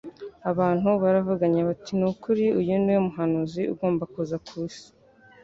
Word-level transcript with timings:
Abantu 0.51 0.89
baravuganye 1.03 1.61
bati: 1.67 1.91
«Ni 1.99 2.05
ukuri 2.11 2.45
uyu 2.59 2.75
ni 2.83 2.91
we 2.95 2.99
muhanuzi 3.07 3.61
ugomba 3.73 4.03
kuza 4.13 4.35
ku 4.45 4.51
isi». 4.65 4.87